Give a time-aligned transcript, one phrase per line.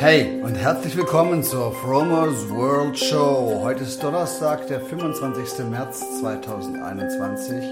[0.00, 3.60] Hey und herzlich willkommen zur Fromers World Show.
[3.62, 5.66] Heute ist Donnerstag, der 25.
[5.66, 7.62] März 2021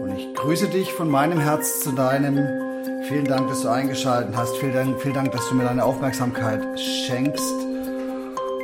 [0.00, 2.38] und ich grüße dich von meinem Herz zu deinem.
[3.06, 4.56] Vielen Dank, dass du eingeschaltet hast.
[4.56, 7.52] Vielen Dank, vielen Dank, dass du mir deine Aufmerksamkeit schenkst.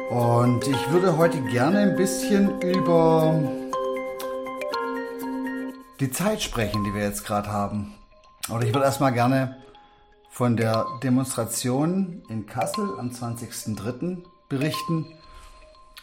[0.09, 3.39] Und ich würde heute gerne ein bisschen über
[6.01, 7.93] die Zeit sprechen, die wir jetzt gerade haben.
[8.49, 9.59] Oder ich würde erstmal gerne
[10.33, 14.25] von der Demonstration in Kassel am 20.03.
[14.49, 15.05] berichten.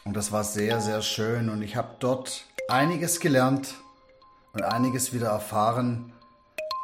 [0.05, 1.49] Und das war sehr, sehr schön.
[1.49, 3.73] Und ich habe dort einiges gelernt
[4.53, 6.13] und einiges wieder erfahren,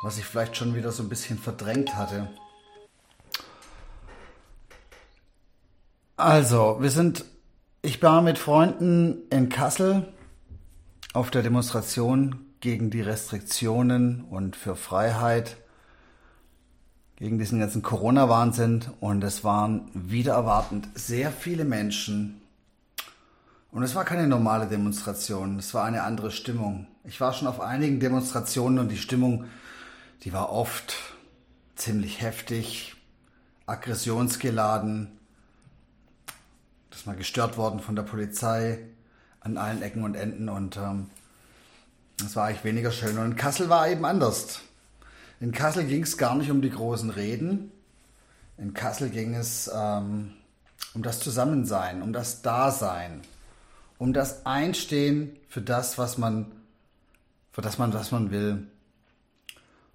[0.01, 2.31] was ich vielleicht schon wieder so ein bisschen verdrängt hatte.
[6.17, 7.25] Also, wir sind,
[7.83, 10.11] ich war mit Freunden in Kassel
[11.13, 15.57] auf der Demonstration gegen die Restriktionen und für Freiheit
[17.17, 22.41] gegen diesen ganzen Corona-Wahnsinn und es waren wieder erwartend sehr viele Menschen.
[23.71, 26.87] Und es war keine normale Demonstration, es war eine andere Stimmung.
[27.03, 29.45] Ich war schon auf einigen Demonstrationen und die Stimmung,
[30.23, 30.95] die war oft
[31.75, 32.95] ziemlich heftig,
[33.65, 35.19] aggressionsgeladen,
[36.89, 38.79] das mal gestört worden von der Polizei
[39.39, 41.09] an allen Ecken und Enden und ähm,
[42.17, 43.17] das war eigentlich weniger schön.
[43.17, 44.61] Und in Kassel war eben anders.
[45.39, 47.71] In Kassel ging es gar nicht um die großen Reden.
[48.57, 50.33] In Kassel ging es ähm,
[50.93, 53.21] um das Zusammensein, um das Dasein,
[53.97, 56.51] um das Einstehen für das, was man,
[57.51, 58.67] für das man, was man will.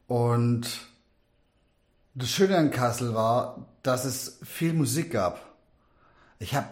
[0.07, 0.81] Und
[2.15, 5.41] das Schöne an Kassel war, dass es viel Musik gab.
[6.39, 6.69] Ich habe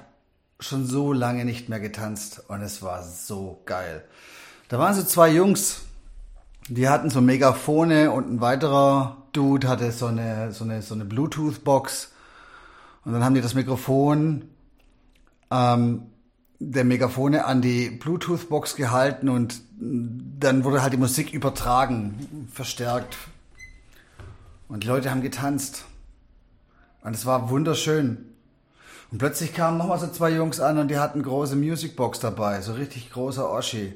[0.61, 4.05] schon so lange nicht mehr getanzt und es war so geil.
[4.69, 5.83] Da waren so zwei Jungs,
[6.69, 11.05] die hatten so Megafone und ein weiterer Dude hatte so eine, so eine, so eine
[11.05, 12.13] Bluetooth-Box.
[13.05, 14.45] Und dann haben die das Mikrofon
[15.51, 16.03] ähm,
[16.59, 23.17] der Megafone an die Bluetooth-Box gehalten und dann wurde halt die Musik übertragen, verstärkt.
[24.69, 25.85] Und die Leute haben getanzt.
[27.03, 28.27] Und es war wunderschön.
[29.11, 32.75] Und plötzlich kamen nochmal so zwei Jungs an und die hatten große Musicbox dabei, so
[32.75, 33.95] richtig großer Oschi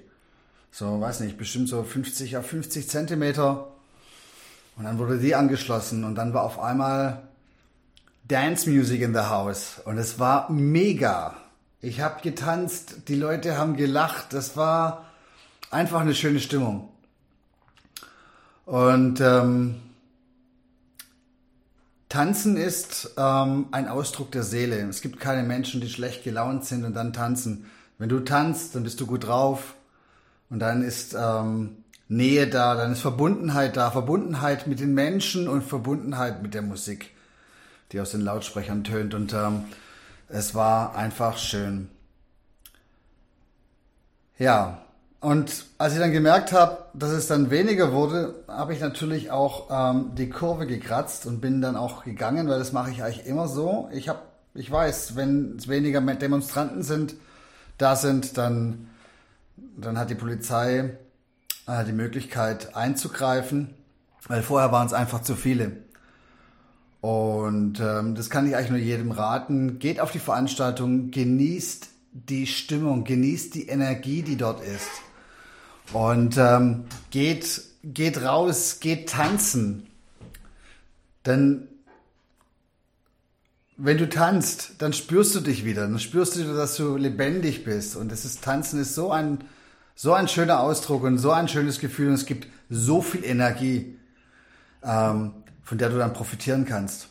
[0.73, 3.69] so, weiß nicht, bestimmt so 50 auf 50 Zentimeter.
[4.77, 7.29] Und dann wurde die angeschlossen und dann war auf einmal
[8.27, 11.37] Dance Music in the House und es war mega.
[11.83, 15.11] Ich habe getanzt, die Leute haben gelacht, das war
[15.71, 16.89] einfach eine schöne Stimmung.
[18.65, 19.75] Und ähm,
[22.09, 24.77] Tanzen ist ähm, ein Ausdruck der Seele.
[24.89, 27.67] Es gibt keine Menschen, die schlecht gelaunt sind und dann tanzen.
[27.99, 29.75] Wenn du tanzt, dann bist du gut drauf.
[30.53, 35.63] Und dann ist ähm, Nähe da, dann ist Verbundenheit da, Verbundenheit mit den Menschen und
[35.63, 37.09] Verbundenheit mit der Musik,
[37.91, 39.15] die aus den Lautsprechern tönt.
[39.15, 39.65] Und ähm,
[40.29, 41.89] es war einfach schön.
[44.39, 44.83] Ja,
[45.21, 49.71] und als ich dann gemerkt habe, dass es dann weniger wurde, habe ich natürlich auch
[49.71, 53.49] ähm, die Kurve gekratzt und bin dann auch gegangen, weil das mache ich eigentlich immer
[53.49, 53.89] so.
[53.91, 54.19] Ich habe,
[54.53, 57.15] ich weiß, wenn es weniger Demonstranten sind,
[57.79, 58.91] da sind, dann
[59.57, 60.97] dann hat die Polizei
[61.67, 63.75] äh, die Möglichkeit einzugreifen,
[64.29, 65.73] weil vorher waren es einfach zu viele.
[67.01, 69.81] Und ähm, das kann ich eigentlich nur jedem raten.
[69.81, 74.89] Geht auf die Veranstaltung, genießt die Stimmung, genießt die Energie, die dort ist.
[75.93, 79.89] Und ähm, geht, geht raus, geht tanzen.
[81.27, 81.69] Denn
[83.85, 85.83] wenn du tanzt, dann spürst du dich wieder.
[85.83, 87.97] Dann spürst du, dass du lebendig bist.
[87.97, 89.39] Und das ist, Tanzen ist so ein,
[89.97, 92.09] so ein schöner Ausdruck und so ein schönes Gefühl.
[92.09, 93.99] Und es gibt so viel Energie,
[94.85, 95.33] ähm,
[95.65, 97.09] von der du dann profitieren kannst.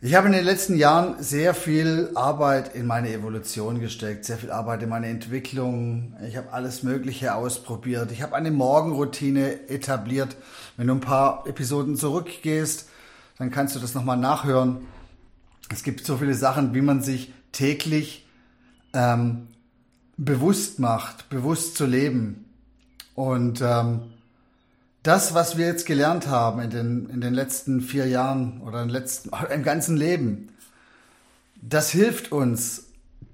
[0.00, 4.50] Ich habe in den letzten Jahren sehr viel Arbeit in meine Evolution gesteckt, sehr viel
[4.50, 6.16] Arbeit in meine Entwicklung.
[6.26, 8.10] Ich habe alles Mögliche ausprobiert.
[8.10, 10.36] Ich habe eine Morgenroutine etabliert.
[10.76, 12.88] Wenn du ein paar Episoden zurückgehst,
[13.38, 14.86] dann kannst du das nochmal nachhören.
[15.70, 18.26] Es gibt so viele Sachen, wie man sich täglich
[18.92, 19.48] ähm,
[20.16, 22.44] bewusst macht, bewusst zu leben.
[23.14, 24.02] Und ähm,
[25.02, 28.88] das, was wir jetzt gelernt haben in den, in den letzten vier Jahren oder im,
[28.88, 30.48] letzten, im ganzen Leben,
[31.60, 32.84] das hilft uns,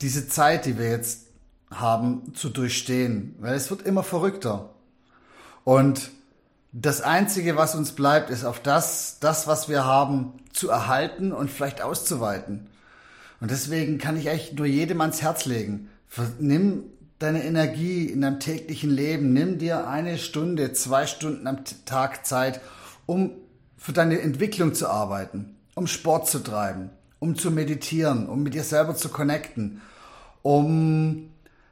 [0.00, 1.26] diese Zeit, die wir jetzt
[1.70, 3.34] haben, zu durchstehen.
[3.40, 4.70] Weil es wird immer verrückter.
[5.64, 6.10] Und
[6.72, 11.50] das Einzige, was uns bleibt, ist auf das, das, was wir haben, zu erhalten und
[11.50, 12.66] vielleicht auszuweiten.
[13.40, 15.90] Und deswegen kann ich echt nur jedem ans Herz legen.
[16.38, 16.84] Nimm
[17.18, 22.60] deine Energie in deinem täglichen Leben, nimm dir eine Stunde, zwei Stunden am Tag Zeit,
[23.06, 23.32] um
[23.76, 28.64] für deine Entwicklung zu arbeiten, um Sport zu treiben, um zu meditieren, um mit dir
[28.64, 29.82] selber zu connecten,
[30.42, 31.30] um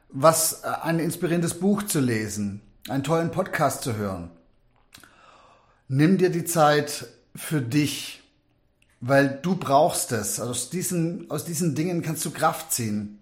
[0.09, 4.29] was äh, ein inspirierendes Buch zu lesen, einen tollen Podcast zu hören.
[5.93, 7.05] Nimm dir die Zeit
[7.35, 8.23] für dich,
[9.01, 10.39] weil du brauchst es.
[10.39, 13.19] Aus diesen, aus diesen Dingen kannst du Kraft ziehen.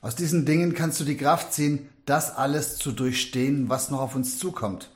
[0.00, 4.14] Aus diesen Dingen kannst du die Kraft ziehen, das alles zu durchstehen, was noch auf
[4.14, 4.88] uns zukommt.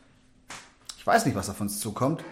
[0.98, 2.22] Ich weiß nicht, was auf uns zukommt,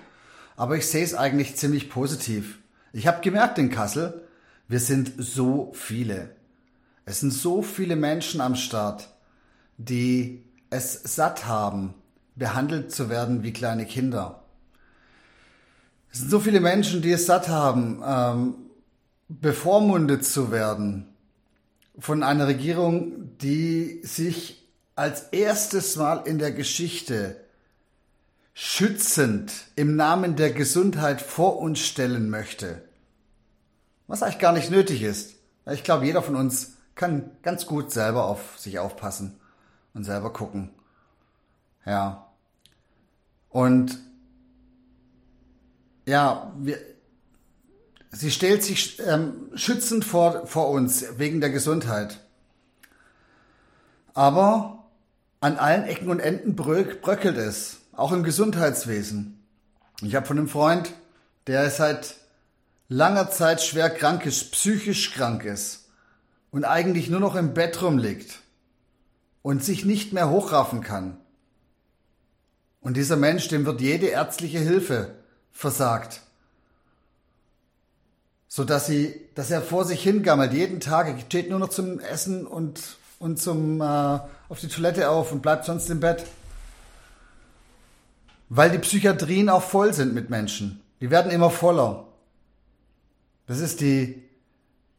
[0.56, 2.60] aber ich sehe es eigentlich ziemlich positiv.
[2.92, 4.28] Ich habe gemerkt in Kassel,
[4.68, 6.36] wir sind so viele.
[7.04, 9.08] Es sind so viele Menschen am Start,
[9.76, 11.94] die es satt haben,
[12.36, 14.42] behandelt zu werden wie kleine Kinder.
[16.12, 18.54] Es sind so viele Menschen, die es satt haben, ähm,
[19.28, 21.08] bevormundet zu werden
[21.98, 27.36] von einer Regierung, die sich als erstes Mal in der Geschichte
[28.54, 32.82] schützend im Namen der Gesundheit vor uns stellen möchte.
[34.06, 35.34] Was eigentlich gar nicht nötig ist.
[35.70, 39.38] Ich glaube, jeder von uns kann ganz gut selber auf sich aufpassen
[39.92, 40.70] und selber gucken.
[41.84, 42.25] Ja.
[43.50, 43.98] Und
[46.06, 46.78] ja, wir,
[48.12, 52.20] sie stellt sich ähm, schützend vor, vor uns wegen der Gesundheit.
[54.14, 54.84] Aber
[55.40, 59.42] an allen Ecken und Enden bröck, bröckelt es, auch im Gesundheitswesen.
[60.02, 60.92] Ich habe von einem Freund,
[61.46, 62.16] der seit
[62.88, 65.88] langer Zeit schwer krank ist, psychisch krank ist
[66.50, 68.40] und eigentlich nur noch im Bett rumliegt
[69.42, 71.18] und sich nicht mehr hochraffen kann.
[72.86, 75.16] Und dieser Mensch, dem wird jede ärztliche Hilfe
[75.50, 76.20] versagt.
[78.46, 81.98] So dass sie, dass er vor sich hingammelt, jeden Tag, er steht nur noch zum
[81.98, 82.80] Essen und,
[83.18, 86.26] und zum, äh, auf die Toilette auf und bleibt sonst im Bett.
[88.50, 90.80] Weil die Psychiatrien auch voll sind mit Menschen.
[91.00, 92.06] Die werden immer voller.
[93.48, 94.22] Das ist die,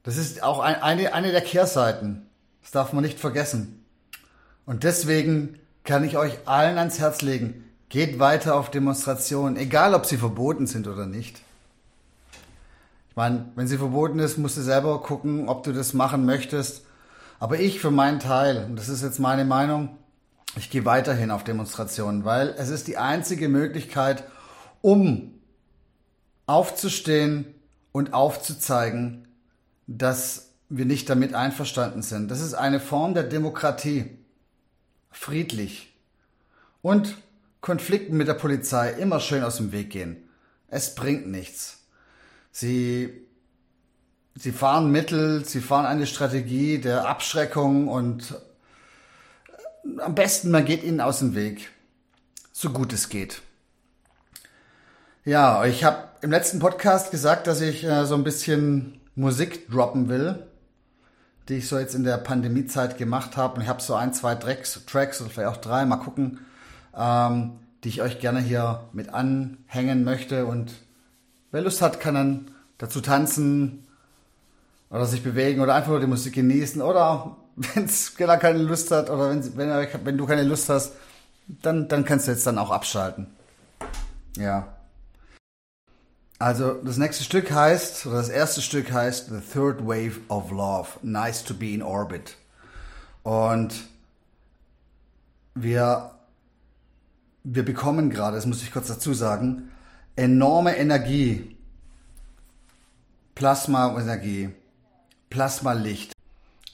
[0.03, 2.27] das ist auch eine, eine der Kehrseiten.
[2.63, 3.85] Das darf man nicht vergessen.
[4.65, 10.05] Und deswegen kann ich euch allen ans Herz legen, geht weiter auf Demonstrationen, egal ob
[10.05, 11.41] sie verboten sind oder nicht.
[13.09, 16.85] Ich meine, wenn sie verboten ist, musst du selber gucken, ob du das machen möchtest.
[17.39, 19.97] Aber ich für meinen Teil, und das ist jetzt meine Meinung,
[20.55, 24.23] ich gehe weiterhin auf Demonstrationen, weil es ist die einzige Möglichkeit,
[24.81, 25.33] um
[26.45, 27.45] aufzustehen
[27.91, 29.27] und aufzuzeigen,
[29.85, 32.29] dass wir nicht damit einverstanden sind.
[32.29, 34.17] Das ist eine Form der Demokratie.
[35.11, 35.93] Friedlich.
[36.81, 37.15] Und
[37.62, 40.30] Konflikten mit der Polizei immer schön aus dem Weg gehen.
[40.68, 41.80] Es bringt nichts.
[42.51, 43.13] Sie,
[44.36, 48.36] sie fahren Mittel, sie fahren eine Strategie der Abschreckung und
[50.00, 51.69] am besten man geht ihnen aus dem Weg.
[52.51, 53.42] So gut es geht.
[55.24, 60.09] Ja, ich habe im letzten Podcast gesagt, dass ich äh, so ein bisschen Musik droppen
[60.09, 60.48] will,
[61.50, 63.56] die ich so jetzt in der Pandemiezeit gemacht habe.
[63.56, 66.39] Und ich habe so ein, zwei Tracks, Tracks oder vielleicht auch drei, mal gucken,
[66.97, 70.45] ähm, die ich euch gerne hier mit anhängen möchte.
[70.45, 70.73] Und
[71.51, 73.88] wer Lust hat, kann dann dazu tanzen
[74.89, 76.81] oder sich bewegen oder einfach nur die Musik genießen.
[76.81, 80.94] Oder wenn es keiner keine Lust hat oder wenn, wenn, wenn du keine Lust hast,
[81.47, 83.27] dann, dann kannst du jetzt dann auch abschalten.
[84.37, 84.68] Ja.
[86.39, 90.89] Also das nächste Stück heißt, oder das erste Stück heißt The Third Wave of Love,
[91.01, 92.35] Nice to be in Orbit.
[93.23, 93.73] Und
[95.56, 96.11] wir,
[97.49, 99.69] wir bekommen gerade, das muss ich kurz dazu sagen,
[100.18, 101.56] enorme Energie,
[103.35, 104.49] Plasma-Energie,
[105.30, 106.11] Plasmalicht.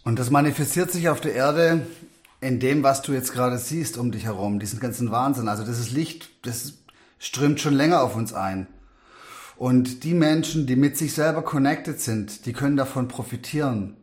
[0.04, 1.86] Und das manifestiert sich auf der Erde
[2.42, 5.48] in dem, was du jetzt gerade siehst um dich herum, diesen ganzen Wahnsinn.
[5.48, 6.74] Also ist Licht, das
[7.20, 8.68] strömt schon länger auf uns ein.
[9.56, 13.96] Und die Menschen, die mit sich selber connected sind, die können davon profitieren.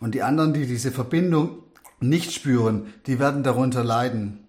[0.00, 1.62] Und die anderen, die diese Verbindung
[2.00, 4.47] nicht spüren, die werden darunter leiden.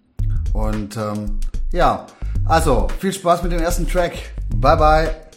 [0.52, 1.38] Und ähm,
[1.72, 2.06] ja,
[2.46, 4.12] also viel Spaß mit dem ersten Track.
[4.56, 5.29] Bye bye.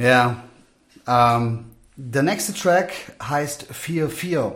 [0.00, 0.44] Ja.
[1.06, 1.66] Ähm,
[1.96, 2.92] der nächste Track
[3.22, 4.54] heißt 4-4.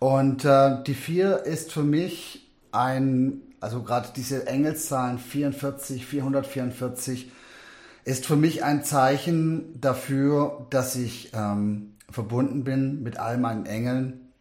[0.00, 7.30] Und äh, die 4 ist für mich ein, also gerade diese Engelszahlen 44, 444,
[8.02, 14.32] ist für mich ein Zeichen dafür, dass ich ähm, verbunden bin mit all meinen Engeln.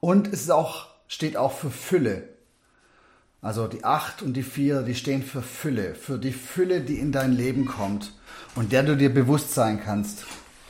[0.00, 2.33] Und es ist auch, steht auch für Fülle.
[3.44, 7.12] Also die 8 und die 4, die stehen für Fülle, für die Fülle, die in
[7.12, 8.14] dein Leben kommt
[8.54, 10.24] und der du dir bewusst sein kannst.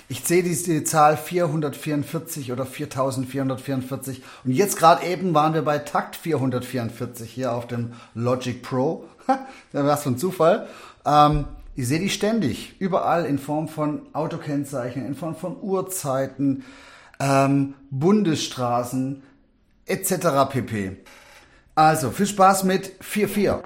[0.08, 6.16] Ich sehe diese Zahl 444 oder 4444 und jetzt gerade eben waren wir bei Takt
[6.16, 9.04] 444 hier auf dem Logic Pro.
[9.72, 10.66] Was für ein Zufall.
[11.06, 11.44] Ähm,
[11.76, 16.64] ich sehe die ständig, überall in Form von Autokennzeichen, in Form von Uhrzeiten,
[17.20, 19.22] ähm, Bundesstraßen
[19.86, 20.50] etc.
[20.50, 20.96] pp.
[21.74, 23.62] Also viel Spaß mit 4-4.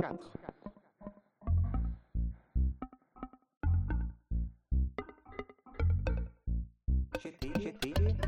[0.00, 0.18] 4.
[7.18, 8.20] GT, GT.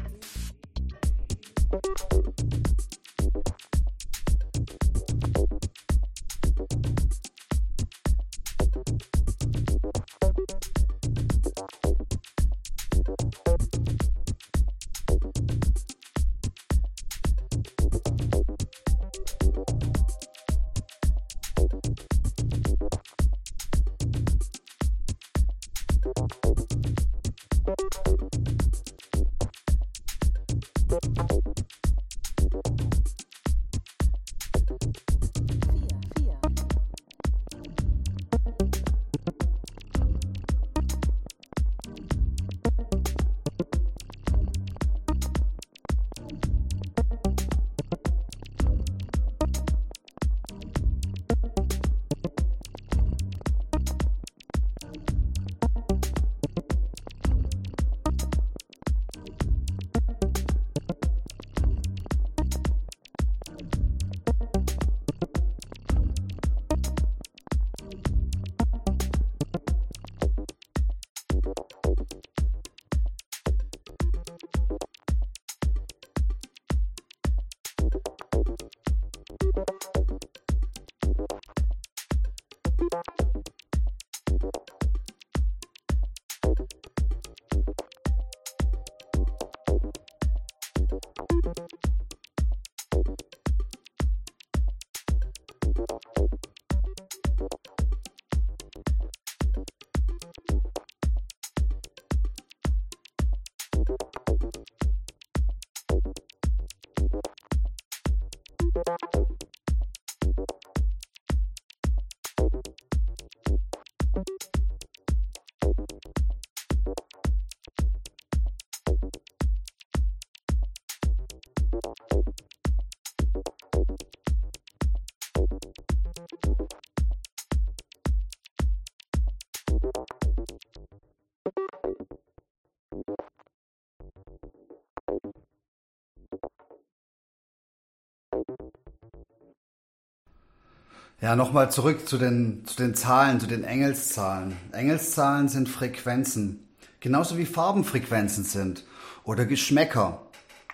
[141.22, 144.56] Ja, nochmal zurück zu den, zu den Zahlen, zu den Engelszahlen.
[144.72, 146.66] Engelszahlen sind Frequenzen.
[146.98, 148.82] Genauso wie Farbenfrequenzen sind.
[149.22, 150.22] Oder Geschmäcker.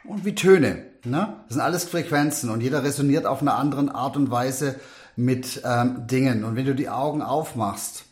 [0.05, 0.85] Und wie Töne.
[1.05, 1.35] Ne?
[1.45, 4.77] Das sind alles Frequenzen und jeder resoniert auf einer anderen Art und Weise
[5.17, 6.45] mit ähm, Dingen.
[6.45, 8.07] Und wenn du die Augen aufmachst,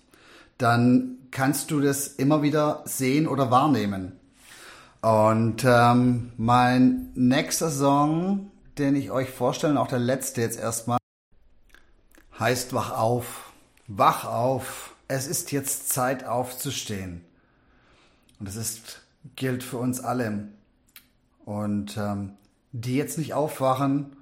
[0.58, 4.12] dann kannst du das immer wieder sehen oder wahrnehmen.
[5.00, 10.98] Und ähm, mein nächster Song, den ich euch vorstelle, auch der letzte jetzt erstmal,
[12.38, 13.52] heißt Wach auf.
[13.86, 14.94] Wach auf.
[15.08, 17.24] Es ist jetzt Zeit aufzustehen.
[18.38, 19.02] Und es ist,
[19.36, 20.48] gilt für uns alle.
[21.44, 22.32] Und ähm,
[22.72, 24.16] die jetzt nicht aufwachen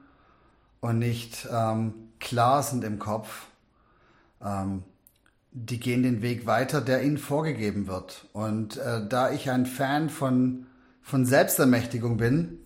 [0.80, 3.46] und nicht ähm, klar sind im Kopf,
[4.42, 4.84] ähm,
[5.50, 8.26] die gehen den Weg weiter, der ihnen vorgegeben wird.
[8.32, 10.66] Und äh, da ich ein Fan von,
[11.00, 12.58] von Selbstermächtigung bin,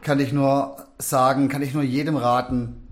[0.00, 2.88] kann ich nur sagen, kann ich nur jedem raten,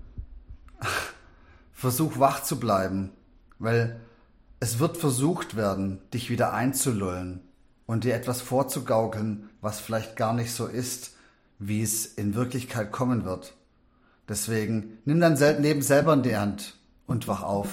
[1.79, 3.11] versuch wach zu bleiben,
[3.57, 4.01] weil
[4.59, 7.39] es wird versucht werden, dich wieder einzulullen
[7.85, 11.15] und dir etwas vorzugaukeln, was vielleicht gar nicht so ist,
[11.57, 13.53] wie es in Wirklichkeit kommen wird.
[14.27, 17.69] Deswegen nimm dein Leben selber in die Hand und wach auf.